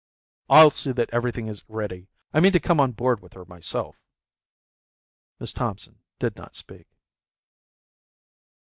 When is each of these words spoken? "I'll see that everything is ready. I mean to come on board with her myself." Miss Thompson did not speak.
"I'll 0.49 0.71
see 0.71 0.91
that 0.93 1.11
everything 1.13 1.47
is 1.47 1.63
ready. 1.69 2.07
I 2.33 2.39
mean 2.39 2.53
to 2.53 2.59
come 2.59 2.79
on 2.79 2.91
board 2.93 3.19
with 3.21 3.33
her 3.33 3.45
myself." 3.45 3.97
Miss 5.39 5.53
Thompson 5.53 5.99
did 6.17 6.35
not 6.35 6.55
speak. 6.55 6.87